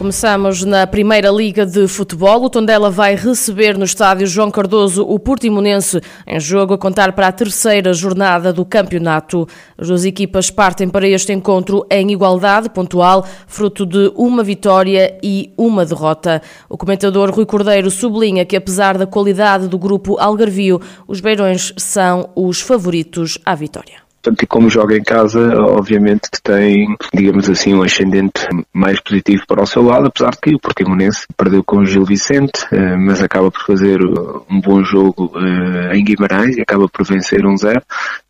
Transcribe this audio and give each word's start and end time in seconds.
Começamos 0.00 0.64
na 0.64 0.86
Primeira 0.86 1.28
Liga 1.28 1.66
de 1.66 1.86
Futebol. 1.86 2.42
O 2.42 2.48
Tondela 2.48 2.90
vai 2.90 3.14
receber 3.14 3.76
no 3.76 3.84
estádio 3.84 4.26
João 4.26 4.50
Cardoso 4.50 5.04
o 5.06 5.18
Portimonense 5.18 6.00
em 6.26 6.40
jogo 6.40 6.72
a 6.72 6.78
contar 6.78 7.12
para 7.12 7.28
a 7.28 7.32
terceira 7.32 7.92
jornada 7.92 8.50
do 8.50 8.64
campeonato. 8.64 9.46
As 9.76 9.88
duas 9.88 10.06
equipas 10.06 10.50
partem 10.50 10.88
para 10.88 11.06
este 11.06 11.34
encontro 11.34 11.86
em 11.90 12.12
igualdade 12.12 12.70
pontual, 12.70 13.26
fruto 13.46 13.84
de 13.84 14.10
uma 14.16 14.42
vitória 14.42 15.18
e 15.22 15.52
uma 15.54 15.84
derrota. 15.84 16.40
O 16.66 16.78
comentador 16.78 17.30
Rui 17.30 17.44
Cordeiro 17.44 17.90
sublinha 17.90 18.46
que 18.46 18.56
apesar 18.56 18.96
da 18.96 19.06
qualidade 19.06 19.68
do 19.68 19.78
grupo 19.78 20.18
Algarvio, 20.18 20.80
os 21.06 21.20
Beirões 21.20 21.74
são 21.76 22.30
os 22.34 22.62
favoritos 22.62 23.36
à 23.44 23.54
vitória. 23.54 24.09
Portanto, 24.22 24.42
e 24.42 24.46
como 24.46 24.68
joga 24.68 24.94
em 24.94 25.02
casa, 25.02 25.40
obviamente 25.62 26.30
que 26.30 26.42
tem, 26.42 26.94
digamos 27.14 27.48
assim, 27.48 27.72
um 27.72 27.82
ascendente 27.82 28.46
mais 28.70 29.00
positivo 29.00 29.44
para 29.48 29.62
o 29.62 29.66
seu 29.66 29.82
lado, 29.82 30.08
apesar 30.08 30.32
de 30.32 30.38
que 30.42 30.54
o 30.54 30.60
Portimonense 30.60 31.26
perdeu 31.34 31.64
com 31.64 31.78
o 31.78 31.86
Gil 31.86 32.04
Vicente, 32.04 32.66
eh, 32.70 32.96
mas 32.96 33.22
acaba 33.22 33.50
por 33.50 33.62
fazer 33.62 33.98
um 34.02 34.60
bom 34.60 34.82
jogo 34.84 35.32
eh, 35.36 35.96
em 35.96 36.04
Guimarães 36.04 36.58
e 36.58 36.60
acaba 36.60 36.86
por 36.86 37.06
vencer 37.06 37.46
um 37.46 37.56
zero, 37.56 37.80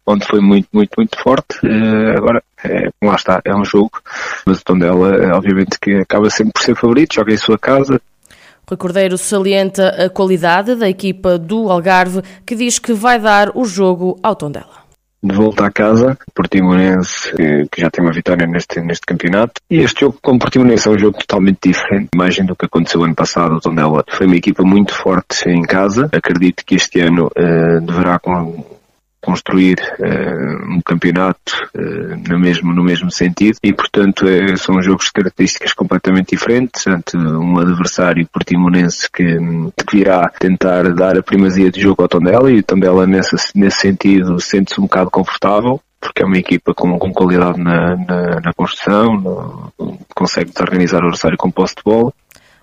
onde 0.07 0.25
foi 0.27 0.41
muito, 0.41 0.69
muito, 0.73 0.93
muito 0.97 1.21
forte. 1.21 1.59
Eh, 1.65 2.17
agora, 2.17 2.41
é, 2.63 2.89
lá 3.03 3.17
está, 3.17 3.41
é 3.45 3.53
um 3.53 3.65
jogo, 3.65 3.91
mas 4.47 4.61
o 4.61 4.65
Tondela, 4.65 5.37
obviamente 5.37 5.77
que 5.81 5.95
acaba 5.95 6.31
sempre 6.31 6.53
por 6.53 6.63
ser 6.63 6.77
favorito, 6.77 7.17
joga 7.17 7.33
em 7.33 7.37
sua 7.37 7.59
casa, 7.59 8.01
Rui 8.69 8.77
Cordeiro 8.77 9.19
salienta 9.19 9.89
a 9.89 10.09
qualidade 10.09 10.77
da 10.77 10.89
equipa 10.89 11.37
do 11.37 11.69
Algarve, 11.69 12.23
que 12.47 12.55
diz 12.55 12.79
que 12.79 12.93
vai 12.93 13.19
dar 13.19 13.51
o 13.57 13.65
jogo 13.65 14.17
ao 14.23 14.37
Tondela 14.37 14.80
de 15.23 15.35
volta 15.35 15.67
à 15.67 15.71
casa, 15.71 16.19
Portimonense 16.35 17.33
que, 17.35 17.81
já 17.81 17.91
tem 17.91 18.05
uma 18.05 18.13
vitória 18.13 18.47
neste, 18.47 18.81
neste 18.81 19.07
campeonato. 19.07 19.61
E 19.71 19.79
este 19.79 20.01
jogo 20.01 20.19
com 20.23 20.39
Portimonense 20.39 20.89
é 20.89 20.91
um 20.91 20.99
jogo 20.99 21.19
totalmente 21.19 21.69
diferente, 21.69 22.09
imagem 22.15 22.47
do 22.47 22.57
que 22.57 22.67
aconteceu 22.67 23.05
ano 23.05 23.15
passado, 23.15 23.55
o 23.55 23.61
Tondela. 23.61 24.05
Foi 24.09 24.27
uma 24.27 24.37
equipa 24.37 24.63
muito 24.63 24.95
forte 24.95 25.49
em 25.49 25.63
casa, 25.63 26.09
acredito 26.13 26.65
que 26.65 26.75
este 26.75 27.01
ano 27.01 27.27
uh, 27.27 27.81
deverá 27.81 28.19
com, 28.19 28.65
construir 29.21 29.79
uh, 29.99 30.75
um 30.75 30.81
campeonato 30.81 31.69
uh, 31.75 32.29
no, 32.29 32.39
mesmo, 32.39 32.73
no 32.73 32.83
mesmo 32.83 33.11
sentido. 33.11 33.59
E, 33.63 33.73
portanto, 33.73 34.27
é, 34.27 34.57
são 34.57 34.81
jogos 34.83 35.07
de 35.07 35.13
características 35.13 35.73
completamente 35.73 36.31
diferentes 36.31 36.87
ante 36.87 37.17
um 37.17 37.59
adversário 37.59 38.27
portimonense 38.33 39.09
que, 39.13 39.25
que 39.25 39.97
virá 39.97 40.29
tentar 40.39 40.93
dar 40.95 41.19
a 41.19 41.23
primazia 41.23 41.71
de 41.71 41.81
jogo 41.81 42.03
ao 42.03 42.09
Tondela. 42.09 42.51
E 42.51 42.59
o 42.59 42.63
Tondela, 42.63 43.07
nesse, 43.07 43.37
nesse 43.55 43.79
sentido, 43.79 44.41
sente-se 44.41 44.81
um 44.81 44.85
bocado 44.85 45.11
confortável 45.11 45.81
porque 46.01 46.23
é 46.23 46.27
uma 46.27 46.39
equipa 46.39 46.73
com, 46.73 46.99
com 46.99 47.13
qualidade 47.13 47.61
na, 47.61 47.95
na, 47.95 48.41
na 48.41 48.53
construção, 48.55 49.21
no, 49.21 49.99
consegue 50.15 50.51
organizar 50.59 51.03
o 51.03 51.09
adversário 51.09 51.37
com 51.37 51.51
posse 51.51 51.75
de 51.75 51.83
bola 51.85 52.11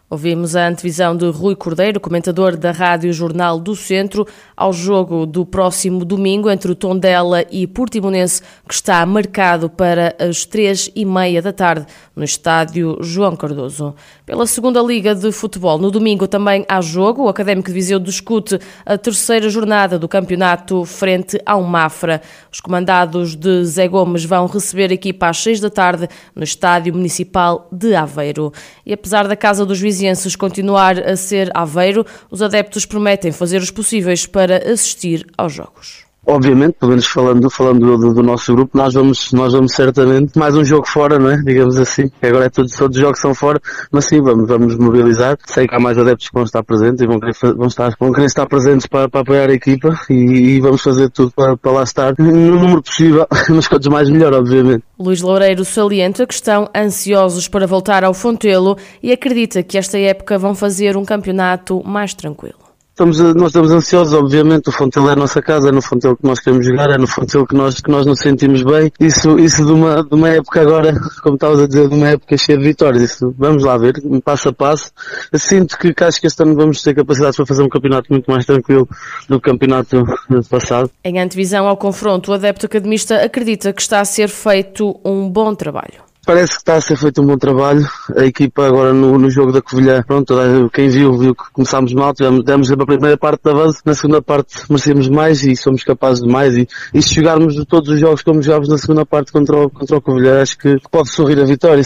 Ouvimos 0.10 0.56
a 0.56 0.70
antevisão 0.70 1.18
de 1.18 1.30
Rui 1.30 1.54
Cordeiro, 1.54 2.00
comentador 2.00 2.56
da 2.56 2.72
Rádio 2.72 3.12
Jornal 3.12 3.60
do 3.60 3.76
Centro, 3.76 4.26
ao 4.56 4.72
jogo 4.72 5.26
do 5.26 5.46
próximo 5.46 6.06
domingo 6.06 6.50
entre 6.50 6.72
o 6.72 6.76
Tondela 6.76 7.44
e 7.52 7.68
Portimonense, 7.68 8.42
que 8.66 8.74
está 8.74 9.06
marcado 9.06 9.70
para 9.70 10.16
as 10.18 10.46
três 10.46 10.90
e 10.96 11.04
meia 11.04 11.42
da 11.42 11.52
tarde 11.52 11.86
no 12.16 12.24
estádio 12.24 12.98
João 13.02 13.36
Cardoso. 13.36 13.94
Pela 14.26 14.48
segunda 14.48 14.82
Liga 14.82 15.14
de 15.14 15.30
Futebol, 15.30 15.78
no 15.78 15.92
domingo 15.92 16.26
também 16.26 16.66
há 16.70 16.80
jogo. 16.80 17.24
O 17.24 17.28
Académico 17.28 17.68
de 17.68 17.74
Viseu 17.74 18.00
discute 18.00 18.58
a 18.86 18.98
terceira 18.98 19.50
jornada 19.50 20.00
do 20.00 20.08
campeonato 20.08 20.86
frente 20.86 21.38
ao 21.46 21.62
Mafra. 21.64 22.22
Os 22.50 22.62
comandados 22.62 23.36
de 23.36 23.66
Zé 23.66 23.90
Gomes 23.90 24.24
vão 24.24 24.46
receber 24.46 24.90
a 24.90 24.94
equipa 24.94 25.28
às 25.28 25.38
seis 25.38 25.60
da 25.60 25.70
tarde 25.70 26.08
no 26.34 26.46
estádio 26.46 26.94
municipal 26.94 27.68
de 27.74 27.94
Aveiro. 27.94 28.54
E 28.86 28.94
apesar 28.94 29.28
da 29.28 29.36
Casa 29.36 29.66
dos 29.66 29.82
Vizinhos 29.82 29.97
vizienses 29.98 30.36
continuar 30.36 31.00
a 31.00 31.16
ser 31.16 31.50
Aveiro, 31.56 32.06
os 32.30 32.44
adeptos 32.44 32.86
prometem 32.86 33.32
fazer 33.32 33.58
os 33.58 33.72
possíveis 33.72 34.28
para 34.28 34.72
assistir 34.72 35.26
aos 35.36 35.54
jogos 35.54 36.07
obviamente, 36.28 36.76
pelo 36.80 36.90
menos 36.90 37.08
falando, 37.08 37.50
falando 37.50 37.98
do, 37.98 38.14
do, 38.14 38.22
nosso 38.22 38.54
grupo, 38.54 38.78
nós 38.78 38.94
vamos, 38.94 39.32
nós 39.32 39.54
vamos 39.54 39.74
certamente 39.74 40.38
mais 40.38 40.56
um 40.56 40.64
jogo 40.64 40.86
fora, 40.88 41.18
não 41.18 41.32
é? 41.32 41.38
Digamos 41.38 41.78
assim. 41.78 42.12
Agora 42.22 42.46
é 42.46 42.50
tudo, 42.50 42.70
todos 42.70 42.98
os 42.98 43.02
jogos 43.02 43.20
são 43.20 43.34
fora, 43.34 43.60
mas 43.92 44.06
sim, 44.06 44.22
vamos, 44.22 44.48
vamos 44.48 44.78
mobilizar. 44.78 45.38
Sei 45.46 45.68
que 45.68 45.74
há 45.74 45.80
mais 45.80 45.98
adeptos 45.98 46.28
que 46.28 46.34
vão 46.34 46.44
estar 46.44 46.62
presentes 46.64 47.02
e 47.02 47.08
vão 47.08 47.20
querer, 47.20 47.34
vão 47.56 47.68
estar, 47.68 47.94
vão 48.00 48.12
querer 48.12 48.26
estar 48.26 48.46
presentes 48.46 48.86
para, 48.86 49.10
para 49.10 49.22
apoiar 49.22 49.50
a 49.50 49.54
equipa 49.54 49.98
e, 50.10 50.58
e 50.58 50.60
vamos 50.60 50.82
fazer 50.82 51.10
tudo 51.10 51.32
para, 51.32 51.56
para 51.56 51.72
lá 51.72 51.84
estar 51.84 52.14
no 52.18 52.60
número 52.60 52.84
possível, 52.84 53.26
mas 53.50 53.68
quantos 53.68 53.88
mais 53.88 54.10
melhor, 54.10 54.34
obviamente. 54.34 54.84
Luís 55.00 55.22
Loureiro 55.22 55.64
salienta 55.64 56.28
que 56.28 56.34
estão 56.34 56.70
ansiosos 56.76 57.48
para 57.48 57.66
voltar 57.66 58.04
ao 58.04 58.14
Fontelo 58.14 58.78
e 59.02 59.12
acredita 59.12 59.64
que 59.64 59.78
esta 59.78 59.98
época 59.98 60.38
vão 60.38 60.54
fazer 60.54 60.98
um 60.98 61.06
campeonato 61.06 61.82
mais 61.86 62.14
tranquilo. 62.14 62.67
Estamos, 62.98 63.20
nós 63.36 63.50
estamos 63.50 63.70
ansiosos, 63.70 64.12
obviamente, 64.12 64.70
o 64.70 64.72
Fontel 64.72 65.08
é 65.08 65.14
a 65.14 65.16
nossa 65.16 65.40
casa, 65.40 65.70
é 65.70 65.72
no 65.72 65.84
Fontel 65.84 66.18
que 66.18 66.24
nós 66.24 66.40
queremos 66.40 66.66
jogar, 66.66 66.90
é 66.90 66.98
no 66.98 67.06
Fontel 67.06 67.46
que 67.46 67.54
nós, 67.54 67.80
que 67.80 67.92
nós 67.92 68.08
nos 68.08 68.18
sentimos 68.18 68.64
bem. 68.64 68.92
Isso, 69.00 69.38
isso 69.38 69.64
de 69.64 69.72
uma, 69.72 70.04
de 70.04 70.16
uma 70.16 70.30
época 70.30 70.62
agora, 70.62 71.00
como 71.22 71.36
estavas 71.36 71.60
a 71.60 71.68
dizer, 71.68 71.90
de 71.90 71.94
uma 71.94 72.08
época 72.08 72.36
cheia 72.36 72.58
de 72.58 72.64
vitórias. 72.64 73.04
Isso, 73.04 73.36
vamos 73.38 73.64
lá 73.64 73.78
ver, 73.78 74.02
passo 74.26 74.50
a 74.50 74.54
passo. 74.54 74.92
Sinto 75.36 75.78
que 75.78 75.94
acho 76.04 76.20
que 76.20 76.26
este 76.26 76.42
ano 76.42 76.56
vamos 76.56 76.82
ter 76.82 76.96
capacidade 76.96 77.36
para 77.36 77.46
fazer 77.46 77.62
um 77.62 77.70
campeonato 77.70 78.12
muito 78.12 78.32
mais 78.32 78.48
tranquilo 78.48 78.90
do 79.30 79.40
que 79.40 79.48
o 79.48 79.52
campeonato 79.52 80.04
passado. 80.50 80.90
Em 81.04 81.20
antevisão 81.20 81.68
ao 81.68 81.78
confronto, 81.78 82.32
o 82.32 82.34
adepto 82.34 82.66
academista 82.66 83.24
acredita 83.24 83.72
que 83.74 83.82
está 83.84 84.00
a 84.00 84.06
ser 84.06 84.28
feito 84.28 85.00
um 85.06 85.30
bom 85.30 85.54
trabalho. 85.54 86.07
Parece 86.28 86.56
que 86.56 86.58
está 86.58 86.76
a 86.76 86.82
ser 86.82 86.98
feito 86.98 87.22
um 87.22 87.26
bom 87.26 87.38
trabalho. 87.38 87.88
A 88.14 88.26
equipa 88.26 88.68
agora 88.68 88.92
no, 88.92 89.18
no 89.18 89.30
jogo 89.30 89.54
da 89.54 89.62
Covilhã, 89.62 90.04
pronto, 90.06 90.36
quem 90.74 90.90
viu, 90.90 91.18
viu 91.18 91.34
que 91.34 91.50
começámos 91.54 91.94
mal, 91.94 92.14
tivemos, 92.14 92.44
demos 92.44 92.70
a 92.70 92.76
primeira 92.76 93.18
parte 93.18 93.44
de 93.46 93.50
avanço, 93.50 93.82
na 93.86 93.94
segunda 93.94 94.22
parte 94.22 94.58
merecemos 94.70 95.08
mais 95.08 95.42
e 95.46 95.56
somos 95.56 95.86
capazes 95.86 96.22
de 96.22 96.28
mais. 96.28 96.58
E, 96.58 96.68
e 96.94 97.02
se 97.02 97.16
jogarmos 97.16 97.56
todos 97.66 97.88
os 97.88 97.98
jogos 98.02 98.24
como 98.24 98.42
jogámos 98.42 98.68
na 98.68 98.78
segunda 98.78 99.06
parte 99.06 99.32
contra 99.32 99.56
o, 99.56 99.70
contra 99.70 99.96
o 99.96 100.02
Covilhã, 100.02 100.42
acho 100.42 100.58
que 100.58 100.76
pode 100.92 101.10
sorrir 101.10 101.40
a 101.40 101.46
vitória. 101.46 101.86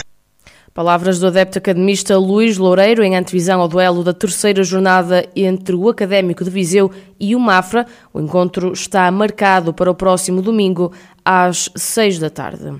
Palavras 0.74 1.20
do 1.20 1.28
adepto 1.28 1.58
academista 1.58 2.18
Luís 2.18 2.58
Loureiro 2.58 3.04
em 3.04 3.14
antevisão 3.14 3.60
ao 3.60 3.68
duelo 3.68 4.02
da 4.02 4.12
terceira 4.12 4.64
jornada 4.64 5.24
entre 5.36 5.76
o 5.76 5.88
Académico 5.88 6.42
de 6.42 6.50
Viseu 6.50 6.90
e 7.20 7.36
o 7.36 7.38
Mafra. 7.38 7.86
O 8.12 8.20
encontro 8.20 8.72
está 8.72 9.08
marcado 9.12 9.72
para 9.72 9.88
o 9.88 9.94
próximo 9.94 10.42
domingo 10.42 10.92
às 11.24 11.70
seis 11.76 12.18
da 12.18 12.28
tarde. 12.28 12.72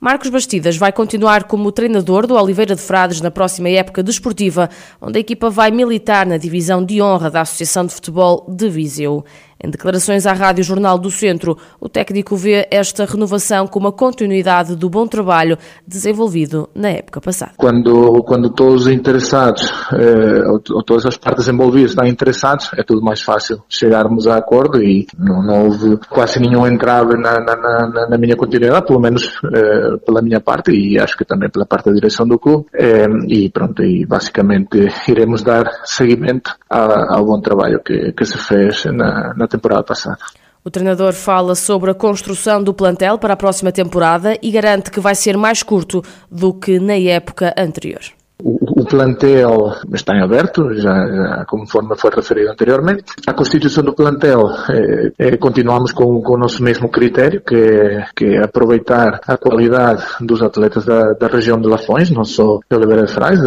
Marcos 0.00 0.30
Bastidas 0.30 0.76
vai 0.76 0.92
continuar 0.92 1.42
como 1.42 1.72
treinador 1.72 2.24
do 2.24 2.36
Oliveira 2.36 2.76
de 2.76 2.80
Frades 2.80 3.20
na 3.20 3.32
próxima 3.32 3.68
época 3.68 4.00
desportiva, 4.00 4.70
onde 5.00 5.18
a 5.18 5.20
equipa 5.20 5.50
vai 5.50 5.72
militar 5.72 6.24
na 6.24 6.36
divisão 6.36 6.84
de 6.84 7.02
honra 7.02 7.28
da 7.28 7.40
Associação 7.40 7.84
de 7.84 7.92
Futebol 7.92 8.46
de 8.48 8.70
Viseu. 8.70 9.24
Em 9.62 9.70
declarações 9.70 10.24
à 10.24 10.32
Rádio 10.32 10.62
Jornal 10.62 10.96
do 10.96 11.10
Centro, 11.10 11.58
o 11.80 11.88
técnico 11.88 12.36
vê 12.36 12.68
esta 12.70 13.04
renovação 13.04 13.66
como 13.66 13.88
a 13.88 13.92
continuidade 13.92 14.76
do 14.76 14.88
bom 14.88 15.04
trabalho 15.04 15.58
desenvolvido 15.84 16.68
na 16.72 16.90
época 16.90 17.20
passada. 17.20 17.52
Quando, 17.56 18.22
quando 18.22 18.50
todos 18.50 18.86
os 18.86 18.92
interessados, 18.92 19.72
eh, 19.92 20.48
ou, 20.48 20.60
todas 20.60 21.06
as 21.06 21.16
partes 21.16 21.48
envolvidas 21.48 21.90
estão 21.90 22.06
interessados, 22.06 22.70
é 22.76 22.84
tudo 22.84 23.02
mais 23.02 23.20
fácil 23.20 23.60
chegarmos 23.68 24.28
a 24.28 24.36
acordo 24.36 24.80
e 24.80 25.08
não, 25.18 25.42
não 25.42 25.64
houve 25.64 25.98
quase 26.08 26.38
nenhum 26.38 26.64
entrave 26.64 27.16
na, 27.16 27.40
na, 27.40 27.56
na, 27.56 28.08
na 28.10 28.18
minha 28.18 28.36
continuidade, 28.36 28.86
pelo 28.86 29.00
menos 29.00 29.40
eh, 29.44 29.96
pela 30.06 30.22
minha 30.22 30.40
parte 30.40 30.70
e 30.70 31.00
acho 31.00 31.16
que 31.16 31.24
também 31.24 31.50
pela 31.50 31.66
parte 31.66 31.86
da 31.86 31.92
direção 31.92 32.28
do 32.28 32.38
clube. 32.38 32.66
Eh, 32.72 33.08
e 33.26 33.50
pronto, 33.50 33.82
e 33.82 34.06
basicamente 34.06 34.86
iremos 35.08 35.42
dar 35.42 35.68
seguimento 35.84 36.54
ao, 36.70 37.26
bom 37.26 37.40
trabalho 37.40 37.80
que, 37.80 38.12
que 38.12 38.24
se 38.24 38.38
fez 38.38 38.84
na, 38.84 39.34
na 39.34 39.47
temporada 39.48 39.82
passada. 39.82 40.18
O 40.64 40.70
treinador 40.70 41.12
fala 41.12 41.54
sobre 41.54 41.90
a 41.90 41.94
construção 41.94 42.62
do 42.62 42.74
plantel 42.74 43.18
para 43.18 43.34
a 43.34 43.36
próxima 43.36 43.72
temporada 43.72 44.36
e 44.42 44.50
garante 44.50 44.90
que 44.90 45.00
vai 45.00 45.14
ser 45.14 45.36
mais 45.36 45.62
curto 45.62 46.02
do 46.30 46.52
que 46.52 46.78
na 46.78 46.96
época 46.96 47.54
anterior. 47.56 48.17
O, 48.42 48.84
plantel 48.84 49.72
está 49.92 50.14
em 50.14 50.22
aberto, 50.22 50.72
já, 50.74 50.94
já, 50.94 51.44
conforme 51.46 51.96
foi 51.96 52.10
referido 52.14 52.50
anteriormente. 52.50 53.04
A 53.26 53.34
constituição 53.34 53.82
do 53.82 53.92
plantel, 53.92 54.40
eh, 54.70 55.12
eh, 55.18 55.36
continuamos 55.36 55.90
com, 55.90 56.22
com, 56.22 56.34
o 56.34 56.38
nosso 56.38 56.62
mesmo 56.62 56.88
critério, 56.88 57.42
que 57.44 57.56
é, 57.56 58.04
que 58.14 58.24
é 58.36 58.44
aproveitar 58.44 59.20
a 59.26 59.36
qualidade 59.36 60.04
dos 60.20 60.40
atletas 60.40 60.84
da, 60.84 61.14
da, 61.14 61.26
região 61.26 61.60
de 61.60 61.68
Lafões, 61.68 62.10
não 62.10 62.24
só 62.24 62.60
de 62.70 62.76
Oliveira 62.76 63.06
de 63.06 63.12
Frades, 63.12 63.40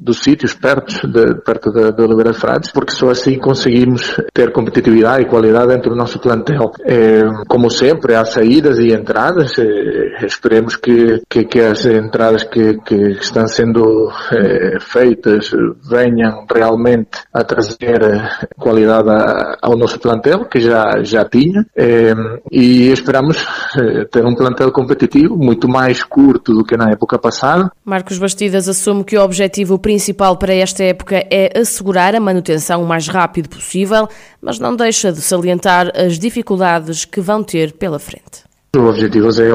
dos 0.00 0.18
sítios 0.18 0.52
perto 0.52 1.08
de, 1.08 1.34
perto 1.36 1.72
de, 1.72 1.92
de, 1.92 2.02
Oliveira 2.02 2.32
de 2.32 2.38
Frades, 2.38 2.70
porque 2.70 2.92
só 2.92 3.08
assim 3.08 3.38
conseguimos 3.38 4.20
ter 4.34 4.52
competitividade 4.52 5.22
e 5.22 5.28
qualidade 5.28 5.68
dentro 5.68 5.90
do 5.90 5.96
nosso 5.96 6.18
plantel. 6.18 6.72
Eh, 6.84 7.24
como 7.48 7.70
sempre, 7.70 8.14
há 8.14 8.24
saídas 8.24 8.78
e 8.78 8.92
entradas, 8.92 9.54
esperemos 10.22 10.76
que, 10.76 11.22
que, 11.28 11.44
que 11.44 11.60
as 11.60 11.86
entradas 11.86 12.44
que, 12.44 12.78
que 12.80 12.94
estão 13.18 13.46
sendo 13.48 14.10
eh, 14.32 14.78
feitas 14.80 15.50
venham 15.88 16.46
realmente 16.52 17.18
a 17.32 17.44
trazer 17.44 18.00
qualidade 18.56 19.08
ao 19.62 19.76
nosso 19.76 19.98
plantel, 19.98 20.44
que 20.46 20.60
já, 20.60 21.02
já 21.02 21.24
tinha, 21.24 21.64
e 22.50 22.88
esperamos 22.90 23.46
ter 24.10 24.24
um 24.24 24.34
plantel 24.34 24.72
competitivo, 24.72 25.36
muito 25.36 25.68
mais 25.68 26.02
curto 26.02 26.54
do 26.54 26.64
que 26.64 26.76
na 26.76 26.90
época 26.90 27.18
passada. 27.18 27.70
Marcos 27.84 28.18
Bastidas 28.18 28.68
assume 28.68 29.04
que 29.04 29.16
o 29.16 29.22
objetivo 29.22 29.78
principal 29.78 30.36
para 30.36 30.54
esta 30.54 30.82
época 30.84 31.24
é 31.30 31.58
assegurar 31.58 32.14
a 32.14 32.20
manutenção 32.20 32.82
o 32.82 32.86
mais 32.86 33.08
rápido 33.08 33.48
possível, 33.48 34.08
mas 34.40 34.58
não 34.58 34.74
deixa 34.74 35.12
de 35.12 35.20
salientar 35.20 35.92
as 35.96 36.18
dificuldades 36.18 37.04
que 37.04 37.20
vão 37.20 37.42
ter 37.42 37.72
pela 37.72 37.98
frente. 37.98 38.45
O 38.76 38.88
objetivo 38.88 39.28
é 39.40 39.54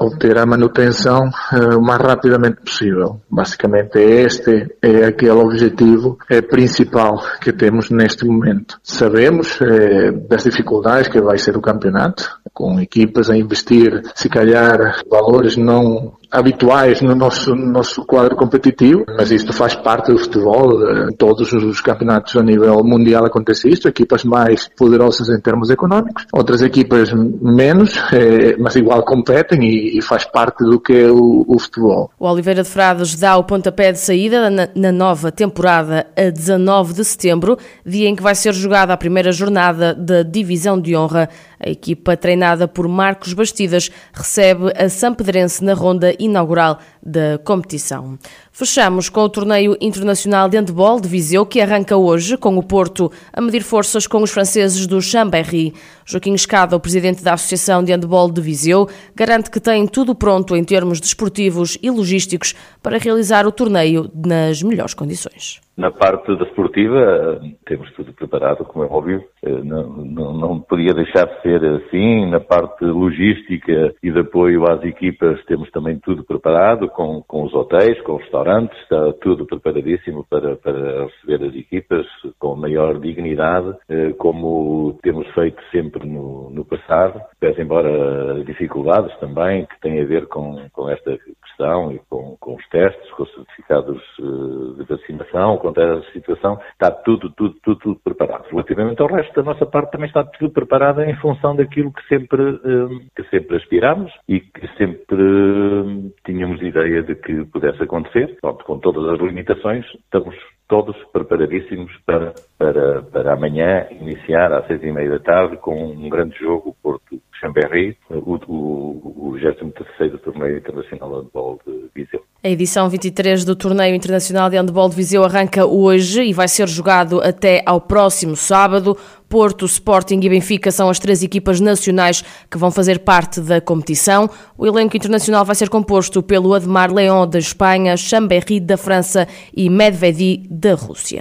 obter, 0.00 0.38
a 0.38 0.46
manutenção 0.46 1.28
uh, 1.28 1.78
o 1.78 1.82
mais 1.82 2.00
rapidamente 2.00 2.62
possível. 2.62 3.20
Basicamente 3.30 3.98
é 3.98 4.22
este, 4.22 4.74
é 4.80 5.04
aquele 5.04 5.32
objetivo 5.32 6.18
é 6.30 6.40
principal 6.40 7.22
que 7.38 7.52
temos 7.52 7.90
neste 7.90 8.24
momento. 8.24 8.80
Sabemos 8.82 9.60
é, 9.60 10.10
das 10.10 10.44
dificuldades 10.44 11.08
que 11.08 11.20
vai 11.20 11.36
ser 11.36 11.54
o 11.54 11.60
campeonato, 11.60 12.40
com 12.54 12.80
equipas 12.80 13.28
a 13.28 13.36
investir, 13.36 14.02
se 14.14 14.30
calhar, 14.30 15.02
valores 15.10 15.54
não 15.56 16.14
habituais 16.32 17.02
no 17.02 17.14
nosso, 17.14 17.54
no 17.54 17.66
nosso 17.66 18.04
quadro 18.06 18.34
competitivo, 18.34 19.04
mas 19.06 19.30
isto 19.30 19.52
faz 19.52 19.74
parte 19.74 20.10
do 20.10 20.18
futebol. 20.18 20.72
Em 21.08 21.14
todos 21.14 21.52
os 21.52 21.80
campeonatos 21.80 22.34
a 22.36 22.42
nível 22.42 22.82
mundial 22.82 23.26
acontece 23.26 23.68
isto, 23.68 23.86
equipas 23.86 24.24
mais 24.24 24.68
poderosas 24.76 25.28
em 25.28 25.40
termos 25.40 25.68
económicos, 25.68 26.26
outras 26.32 26.62
equipas 26.62 27.12
menos, 27.12 27.94
eh, 28.12 28.56
mas 28.58 28.74
igual 28.76 29.04
competem 29.04 29.62
e, 29.62 29.98
e, 29.98 30.02
faz 30.02 30.24
parte 30.24 30.64
do 30.64 30.80
que 30.80 30.92
é 30.92 31.10
o, 31.10 31.44
o, 31.46 31.58
futebol. 31.58 32.10
O 32.18 32.26
Oliveira 32.26 32.62
de 32.62 32.68
Frades 32.68 33.14
dá 33.16 33.36
o 33.36 33.44
pontapé 33.44 33.92
de 33.92 33.98
saída 33.98 34.48
na, 34.48 34.68
na 34.74 34.90
nova 34.90 35.30
temporada 35.30 36.06
a 36.16 36.30
19 36.30 36.94
de 36.94 37.04
setembro, 37.04 37.58
dia 37.84 38.08
em 38.08 38.16
que 38.16 38.22
vai 38.22 38.34
ser 38.34 38.54
jogada 38.54 38.92
a 38.92 38.96
primeira 38.96 39.32
jornada 39.32 39.94
da 39.94 40.22
Divisão 40.22 40.80
de 40.80 40.96
Honra. 40.96 41.28
A 41.60 41.70
equipa 41.70 42.16
treinada 42.16 42.66
por 42.66 42.88
Marcos 42.88 43.32
Bastidas 43.32 43.90
recebe 44.12 44.72
a 44.76 44.88
Sampedrense 44.88 45.62
na 45.64 45.74
ronda 45.74 46.12
inaugural 46.24 46.78
da 47.02 47.38
competição. 47.44 48.18
Fechamos 48.54 49.08
com 49.08 49.22
o 49.22 49.30
torneio 49.30 49.74
internacional 49.80 50.46
de 50.46 50.58
handball 50.58 51.00
de 51.00 51.08
Viseu, 51.08 51.46
que 51.46 51.58
arranca 51.58 51.96
hoje, 51.96 52.36
com 52.36 52.58
o 52.58 52.62
Porto 52.62 53.10
a 53.32 53.40
medir 53.40 53.62
forças 53.62 54.06
com 54.06 54.18
os 54.18 54.30
franceses 54.30 54.86
do 54.86 55.00
Chambéry. 55.00 55.72
Joaquim 56.04 56.34
Escada, 56.34 56.76
o 56.76 56.80
presidente 56.80 57.24
da 57.24 57.32
Associação 57.32 57.82
de 57.82 57.92
Handball 57.92 58.30
de 58.30 58.42
Viseu, 58.42 58.86
garante 59.16 59.50
que 59.50 59.58
tem 59.58 59.86
tudo 59.86 60.14
pronto 60.14 60.54
em 60.54 60.62
termos 60.62 61.00
desportivos 61.00 61.78
e 61.82 61.90
logísticos 61.90 62.54
para 62.82 62.98
realizar 62.98 63.46
o 63.46 63.52
torneio 63.52 64.10
nas 64.14 64.62
melhores 64.62 64.92
condições. 64.92 65.62
Na 65.74 65.90
parte 65.90 66.36
desportiva, 66.36 67.40
temos 67.64 67.90
tudo 67.92 68.12
preparado, 68.12 68.62
como 68.62 68.84
é 68.84 68.88
óbvio, 68.88 69.24
eh, 69.42 69.62
não, 69.64 69.88
não, 69.88 70.32
não, 70.34 70.60
podia 70.60 70.92
deixar 70.92 71.24
de 71.24 71.40
ser 71.40 71.64
assim. 71.64 72.26
Na 72.26 72.40
parte 72.40 72.84
logística 72.84 73.94
e 74.02 74.10
de 74.10 74.20
apoio 74.20 74.70
às 74.70 74.84
equipas, 74.84 75.42
temos 75.46 75.70
também 75.70 75.98
tudo 75.98 76.24
preparado, 76.24 76.88
com, 76.88 77.22
com 77.26 77.44
os 77.44 77.54
hotéis, 77.54 77.98
com 78.02 78.16
os 78.16 78.22
restaurantes, 78.22 78.41
está 78.42 79.12
tudo 79.20 79.46
preparadíssimo 79.46 80.26
para, 80.28 80.56
para 80.56 81.06
receber 81.06 81.46
as 81.46 81.54
equipas 81.54 82.06
com 82.38 82.56
maior 82.56 82.98
dignidade, 82.98 83.74
eh, 83.88 84.12
como 84.18 84.98
temos 85.02 85.26
feito 85.28 85.62
sempre 85.70 86.06
no, 86.06 86.50
no 86.50 86.64
passado, 86.64 87.20
pese 87.40 87.60
embora 87.60 88.42
dificuldades 88.44 89.16
também 89.18 89.66
que 89.66 89.80
têm 89.80 90.00
a 90.00 90.06
ver 90.06 90.26
com, 90.26 90.68
com 90.72 90.88
esta 90.88 91.18
questão 91.44 91.92
e 91.92 92.00
com, 92.08 92.36
com 92.40 92.54
os 92.54 92.68
testes, 92.68 93.10
com 93.12 93.22
os 93.24 93.34
certificados 93.34 94.02
eh, 94.18 94.78
de 94.78 94.84
vacinação, 94.84 95.58
contra 95.58 95.98
a 95.98 96.02
situação, 96.12 96.58
está 96.72 96.90
tudo, 96.90 97.30
tudo, 97.30 97.54
tudo, 97.62 97.78
tudo 97.78 98.00
preparado. 98.02 98.48
Relativamente 98.50 99.00
ao 99.02 99.08
resto 99.08 99.34
da 99.34 99.42
nossa 99.42 99.66
parte 99.66 99.92
também 99.92 100.08
está 100.08 100.24
tudo 100.24 100.52
preparado 100.52 101.02
em 101.02 101.14
função 101.16 101.54
daquilo 101.54 101.92
que 101.92 102.06
sempre, 102.08 102.42
eh, 102.42 103.06
que 103.16 103.22
sempre 103.30 103.56
aspiramos 103.56 104.12
e 104.28 104.40
que 104.40 104.66
sempre 104.76 106.12
tínhamos 106.24 106.60
ideia 106.62 107.02
de 107.02 107.14
que 107.14 107.44
pudesse 107.46 107.82
acontecer. 107.82 108.31
Pronto, 108.40 108.64
com 108.64 108.78
todas 108.78 109.12
as 109.12 109.20
limitações, 109.20 109.84
estamos 109.94 110.34
todos 110.68 110.96
preparadíssimos 111.12 111.92
para, 112.06 112.34
para, 112.56 113.02
para 113.02 113.32
amanhã 113.34 113.86
iniciar 113.90 114.52
às 114.52 114.66
seis 114.66 114.82
e 114.82 114.90
meia 114.90 115.10
da 115.10 115.18
tarde 115.18 115.56
com 115.58 115.84
um 115.84 116.08
grande 116.08 116.38
jogo 116.38 116.76
Porto 116.82 117.20
Chambéry, 117.38 117.96
o, 118.08 118.38
o, 118.48 119.28
o 119.28 119.32
23º 119.34 120.18
Torneio 120.20 120.58
Internacional 120.58 121.10
de 121.10 121.16
Handball 121.16 121.60
de 121.66 121.90
Viseu. 121.94 122.24
A 122.44 122.48
edição 122.48 122.88
23 122.88 123.44
do 123.44 123.54
Torneio 123.54 123.94
Internacional 123.94 124.50
de 124.50 124.56
Handball 124.56 124.88
de 124.88 124.96
Viseu 124.96 125.22
arranca 125.22 125.64
hoje 125.64 126.24
e 126.24 126.32
vai 126.32 126.48
ser 126.48 126.68
jogado 126.68 127.20
até 127.22 127.62
ao 127.64 127.80
próximo 127.80 128.34
sábado. 128.34 128.98
Porto, 129.28 129.64
Sporting 129.64 130.18
e 130.20 130.28
Benfica 130.28 130.72
são 130.72 130.90
as 130.90 130.98
três 130.98 131.22
equipas 131.22 131.60
nacionais 131.60 132.24
que 132.50 132.58
vão 132.58 132.72
fazer 132.72 132.98
parte 132.98 133.40
da 133.40 133.60
competição. 133.60 134.28
O 134.58 134.66
elenco 134.66 134.96
internacional 134.96 135.44
vai 135.44 135.54
ser 135.54 135.68
composto 135.68 136.20
pelo 136.20 136.52
Ademar 136.52 136.92
Leão 136.92 137.28
da 137.28 137.38
Espanha, 137.38 137.96
Chambéry 137.96 138.58
da 138.58 138.76
França 138.76 139.28
e 139.56 139.70
Medvedi 139.70 140.42
da 140.50 140.74
Rússia. 140.74 141.20